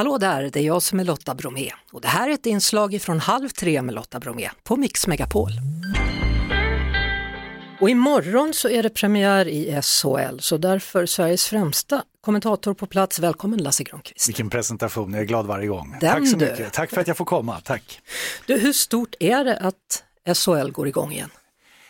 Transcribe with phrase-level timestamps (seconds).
[0.00, 3.02] Hallå där, det är jag som är Lotta Bromé och det här är ett inslag
[3.02, 5.50] från Halv tre med Lotta Bromé på Mix Megapol.
[7.80, 13.18] Och imorgon så är det premiär i SHL, så därför Sveriges främsta kommentator på plats.
[13.18, 14.28] Välkommen Lasse Granqvist.
[14.28, 15.96] Vilken presentation, jag är glad varje gång.
[16.00, 16.46] Den Tack så du.
[16.46, 18.00] mycket, tack för att jag får komma, tack.
[18.46, 20.04] Du, hur stort är det att
[20.36, 21.30] SHL går igång igen?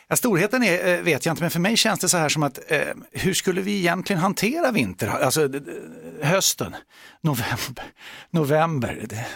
[0.08, 2.42] Ja, storheten är, eh, vet jag inte, men för mig känns det så här som
[2.42, 2.80] att eh,
[3.12, 5.48] hur skulle vi egentligen hantera vinter, alltså
[6.22, 6.76] hösten,
[7.20, 7.84] november,
[8.30, 9.26] november, det,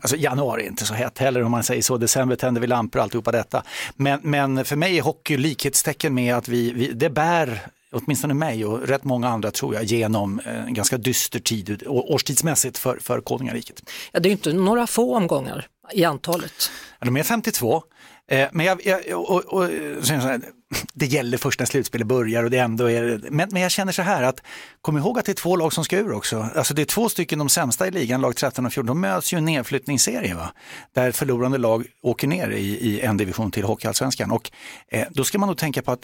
[0.00, 2.98] alltså januari är inte så hett heller om man säger så, december tänder vi lampor
[2.98, 3.62] och alltihopa detta.
[3.96, 7.60] Men, men för mig är hockey likhetstecken med att vi, vi, det bär
[7.92, 12.78] åtminstone mig och rätt många andra tror jag, genom eh, en ganska dyster tid årstidsmässigt
[12.78, 13.82] för, för konungariket.
[14.12, 16.70] Ja, det är inte några få omgångar i antalet.
[16.98, 17.82] Ja, De är 52.
[18.30, 19.70] Eh, men jag, jag, och, och, och,
[20.94, 24.02] det gäller först när slutspelet börjar och det ändå är, men, men jag känner så
[24.02, 24.42] här att
[24.80, 26.48] kom ihåg att det är två lag som ska ur också.
[26.54, 29.32] Alltså det är två stycken de sämsta i ligan, lag 13 och 14, de möts
[29.32, 30.52] ju i en nedflyttningsserie va?
[30.94, 34.50] där förlorande lag åker ner i, i en division till Hockeyallsvenskan och
[34.92, 36.02] eh, då ska man nog tänka på att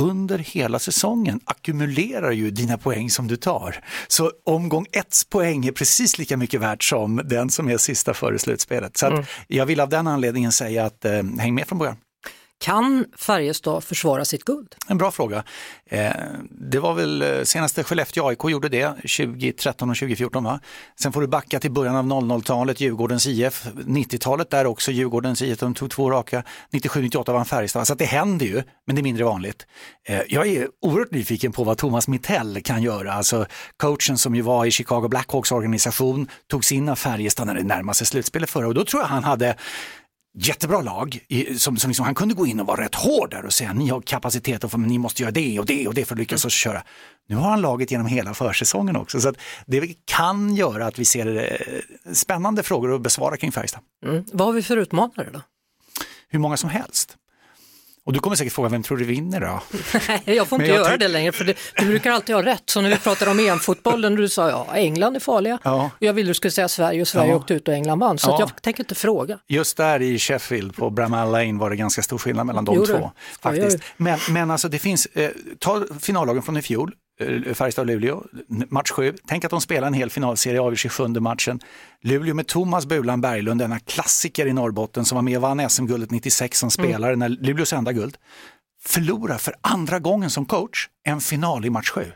[0.00, 3.84] under hela säsongen ackumulerar ju dina poäng som du tar.
[4.08, 8.38] Så omgång ett poäng är precis lika mycket värt som den som är sista före
[8.38, 8.96] slutspelet.
[8.96, 11.96] Så att jag vill av den anledningen säga att eh, häng med från början.
[12.58, 14.74] Kan Färjestad försvara sitt guld?
[14.88, 15.44] En bra fråga.
[15.90, 16.10] Eh,
[16.50, 20.60] det var väl eh, senaste Skellefteå AIK gjorde det 2013 och 2014 va?
[21.00, 25.58] Sen får du backa till början av 00-talet, Djurgårdens IF, 90-talet där också Djurgårdens IF,
[25.58, 29.02] de tog två raka, 97-98 vann Färjestad, så att det händer ju, men det är
[29.02, 29.66] mindre vanligt.
[30.08, 33.46] Eh, jag är oerhört nyfiken på vad Thomas Mittell kan göra, alltså
[33.76, 37.96] coachen som ju var i Chicago Blackhawks organisation, tog in av Färjestad när det närmade
[37.96, 39.56] sig slutspelet förra och då tror jag han hade
[40.38, 43.44] jättebra lag i, som, som liksom, han kunde gå in och vara rätt hård där
[43.44, 46.04] och säga ni har kapacitet och för, ni måste göra det och det och det
[46.04, 46.82] för att lyckas och köra.
[47.28, 49.32] Nu har han laget genom hela försäsongen också så
[49.66, 53.80] det kan göra att vi ser eh, spännande frågor att besvara kring Färjestad.
[54.04, 54.24] Mm.
[54.32, 55.40] Vad har vi för utmanare då?
[56.28, 57.16] Hur många som helst.
[58.06, 59.62] Och du kommer säkert fråga vem tror du vinner då?
[60.08, 62.42] Nej, jag får inte jag göra tänk- det längre för det, du brukar alltid ha
[62.42, 62.62] rätt.
[62.66, 65.58] Så när vi pratade om EM-fotbollen, du sa ja, England är farliga.
[65.62, 65.90] Ja.
[65.96, 67.36] Och jag ville du skulle säga Sverige och Sverige Ja.
[67.36, 68.18] åkte ut och England vann.
[68.18, 68.36] Så Ja.
[68.40, 69.38] jag tänker inte fråga.
[69.48, 72.80] Just där i Sheffield på Bramall Lane var det ganska stor skillnad mellan de Jo,
[72.84, 72.92] du.
[72.92, 73.10] två.
[73.42, 73.78] Faktiskt.
[73.78, 73.84] du?
[73.96, 76.92] Men, men alltså det finns, eh, ta finallagen från i fjol,
[77.54, 79.14] Färjestad-Luleå, match sju.
[79.26, 81.60] Tänk att de spelar en hel finalserie, avgörs i sjunde matchen.
[82.02, 86.10] Luleå med Thomas Bulan Berglund, denna klassiker i Norrbotten som var med och vann SM-guldet
[86.10, 88.16] 96 som spelare, när Luleås enda guld,
[88.82, 92.12] förlorar för andra gången som coach en final i match sju.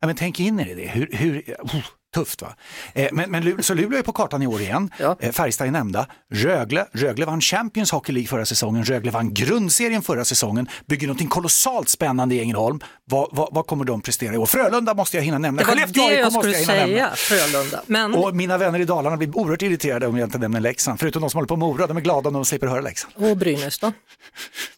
[0.00, 1.84] Ja, men tänk in er i det, hur, hur, oh,
[2.14, 2.54] tufft va?
[2.94, 5.16] Eh, men, men så Luleå är på kartan i år igen, Ja.
[5.20, 10.02] eh, Färjestad är nämnda, Rögle, Rögle vann Champions Hockey League förra säsongen, Rögle vann grundserien
[10.02, 12.80] förra säsongen, bygger något kolossalt spännande i Ängelholm.
[13.10, 14.46] Vad, vad, vad kommer de prestera i år?
[14.46, 16.86] Frölunda måste jag hinna nämna, Det var Skellefteå det jag skulle jag hinna nämna.
[16.86, 17.80] säga, Frölunda.
[17.86, 21.22] Men, Och mina vänner i Dalarna blir oerhört irriterade om jag inte nämner Leksand, förutom
[21.22, 23.12] de som håller på Mora, de är glada om de slipper höra Leksand.
[23.16, 23.92] och Brynäs då?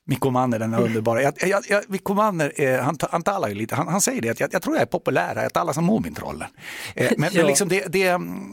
[0.05, 1.23] Mikko Manner, den är underbara.
[1.23, 4.29] Jag, jag, jag, Mikko Manner, eh, han, han talar ju lite, han, han säger det
[4.31, 6.49] att jag, jag tror jag är populär, att alla som Mumintrollen.
[6.95, 7.41] Eh, men, Ja.
[7.41, 8.53] men liksom det, det, mm,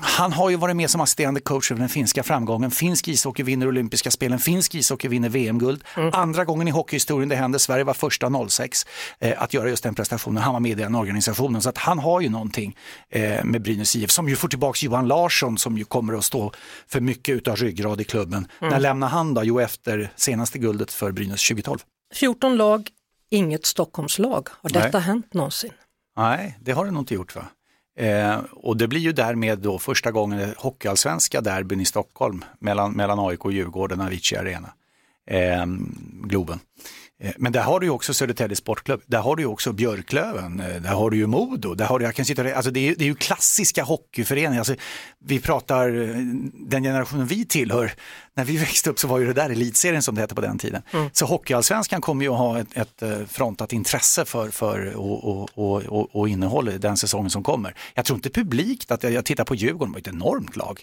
[0.00, 2.70] han har ju varit med som assisterande coach över den finska framgången.
[2.70, 5.84] Finsk ishockey vinner olympiska spelen, finsk ishockey vinner VM-guld.
[6.12, 8.86] Andra gången i hockeyhistorien det händer, Sverige var första 06
[9.18, 10.42] eh, att göra just den prestationen.
[10.42, 12.76] Han var med i den organisationen, så att han har ju någonting
[13.08, 16.52] eh, med Brynäs IF, som ju får tillbaka Johan Larsson som ju kommer att stå
[16.86, 18.46] för mycket utav ryggrad i klubben.
[18.60, 19.44] När lämnar han då?
[19.44, 21.78] Jo, efter senaste guldet för Brynäs 2012.
[22.14, 22.88] 14 lag,
[23.30, 24.48] inget Stockholmslag.
[24.62, 25.06] Har detta Nej.
[25.06, 25.72] hänt någonsin?
[26.16, 27.44] Nej, det har det nog inte gjort va?
[27.96, 32.92] Eh, och det blir ju därmed då första gången det hockeyallsvenska derbyn i Stockholm mellan,
[32.92, 34.72] mellan AIK och Djurgården, Avicii Arena,
[35.30, 35.66] eh,
[36.24, 36.60] Globen.
[37.36, 40.82] Men där har du ju också Södertälje Sportklubb, där har du ju också Björklöven, eh,
[40.82, 43.04] där har du ju Modo, där har du, jag kan sitta, alltså det, är, det
[43.04, 44.58] är ju klassiska hockeyföreningar.
[44.58, 44.74] Alltså,
[45.24, 46.16] vi pratar, eh,
[46.52, 47.92] den generationen vi tillhör,
[48.36, 50.58] när vi växte upp så var ju det där elitserien som det hette på den
[50.58, 50.82] tiden.
[51.12, 55.50] Så hockeyallsvenskan kommer ju att ha ett, ett eh, frontat intresse för, för och, och,
[55.54, 57.74] och, och, innehåll i den säsongen som kommer.
[57.94, 60.80] Jag tror inte publikt, att jag, jag tittar på Djurgården, det var ett enormt lag.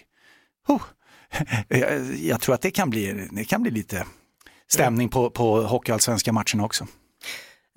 [0.66, 0.82] Huh.
[1.68, 4.06] Jag, jag tror att det kan bli, det kan bli lite
[4.68, 6.86] stämning på, på hockeyallsvenska matcherna också.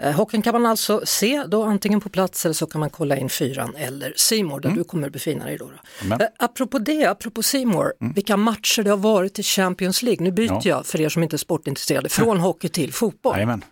[0.01, 3.17] Eh, Hockeyn kan man alltså se då antingen på plats eller så kan man kolla
[3.17, 5.71] in fyran eller Simor där du kommer befinna dig då.
[6.09, 6.15] då.
[6.15, 10.23] Eh, apropå det, apropå Simor, vilka matcher det har varit i Champions League.
[10.23, 10.61] Nu byter Ja.
[10.63, 13.35] jag för er som inte är sportintresserade från hockey till fotboll.
[13.35, 13.63] Jajamän,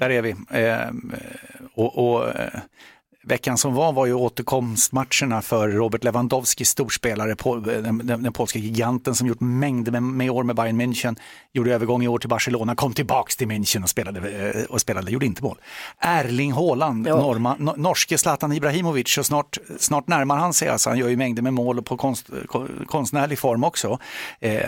[0.00, 0.30] där är vi.
[0.50, 0.90] Eh,
[1.74, 2.60] och, och, eh,
[3.24, 7.34] veckan som var var ju återkomstmatcherna för Robert Lewandowski, storspelare,
[7.64, 11.16] den, den, den polska giganten som gjort mängder med, med år med Bayern München,
[11.52, 15.10] gjorde övergång i år till Barcelona, kom tillbaks till München och spelade, eh, och spelade
[15.10, 15.58] gjorde inte mål.
[15.98, 17.16] Erling Haaland, ja.
[17.16, 21.42] norma, norske Zlatan Ibrahimovic, och snart, snart närmar han sig, alltså, han gör ju mängder
[21.42, 22.30] med mål på konst,
[22.86, 23.98] konstnärlig form också.
[24.40, 24.60] Eh,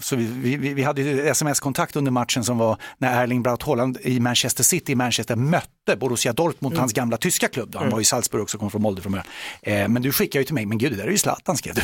[0.00, 4.20] så vi, vi, vi hade sms-kontakt under matchen som var när Erling Braut Haaland i
[4.20, 6.80] Manchester City i Manchester mötte Borussia Dortmund, mm.
[6.80, 7.74] hans gamla tyska klubb.
[7.74, 7.92] Han mm.
[7.92, 9.26] var i Salzburg också, kom från Molde från början.
[9.62, 11.74] Eh, men du skickar ju till mig, men gud det där är ju Zlatan skrev
[11.74, 11.82] du.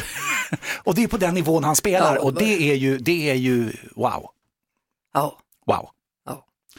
[0.85, 3.35] och det är på den nivån han spelar ja, och det är ju, det är
[3.35, 4.31] ju wow.
[5.15, 5.39] Ja.
[5.67, 5.89] Wow.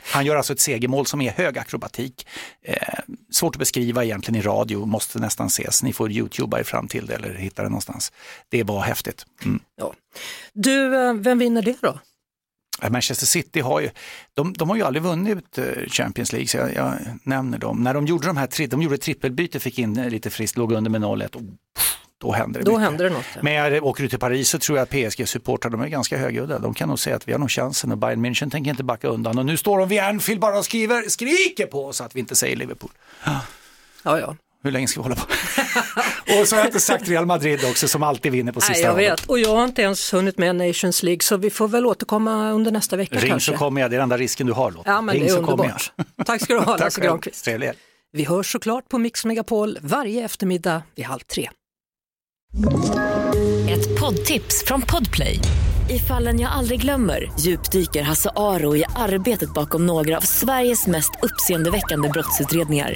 [0.04, 2.27] Han gör alltså ett segermål som är hög akrobatik.
[2.62, 2.75] Eh,
[3.31, 5.83] svårt att beskriva egentligen i radio, måste nästan ses.
[5.83, 8.12] Ni får youtuba er fram till det eller hitta det någonstans.
[8.50, 9.25] Det är bara häftigt.
[9.45, 9.60] Mm.
[9.75, 9.94] Ja.
[10.54, 12.00] Du, eh, vem vinner det då?
[12.90, 13.90] Manchester City har ju,
[14.34, 16.94] de, de har ju aldrig vunnit eh, Champions League, så jag, jag,
[17.24, 17.84] nämner dem.
[17.84, 21.02] När de gjorde de här, de gjorde trippelbyte, fick in lite friskt, låg under med
[21.02, 21.42] 0-1 och
[22.22, 22.84] då händer det Då mycket.
[22.84, 23.26] händer det något.
[23.36, 23.40] Ja.
[23.44, 26.60] Men jag åker du till Paris så tror jag PSG-supportrar, de är ganska högljudda.
[26.60, 29.08] De kan nog säga att vi har nog chansen och Bayern München tänker inte backa
[29.08, 29.38] undan.
[29.38, 32.36] Och nu står de vid Anfield bara och skriver, skriker på oss att vi inte
[32.36, 32.92] säger Liverpool.
[34.04, 34.36] Ja, ja.
[34.63, 35.21] Hur länge ska vi hålla på?
[36.41, 38.81] och så har jag inte sagt Real Madrid också som alltid vinner på sista Nej,
[38.81, 39.25] jag vet.
[39.25, 42.71] Och jag har inte ens hunnit med Nations League så vi får väl återkomma under
[42.71, 43.51] nästa vecka Ring kanske.
[43.51, 44.89] så kommer jag, det är den enda risken du har Lotta.
[44.91, 45.91] Ja, men Ring det är så underbart.
[46.25, 47.45] Tack ska du ha Lasse Granqvist.
[47.45, 47.77] Trevligt.
[48.11, 51.50] Vi hörs såklart på Mix Megapol varje eftermiddag vid halv tre.
[53.69, 55.39] Ett poddtips från Podplay.
[55.89, 61.11] I fallen jag aldrig glömmer djupdyker Hasse Aro i arbetet bakom några av Sveriges mest
[61.21, 62.95] uppseendeväckande brottsutredningar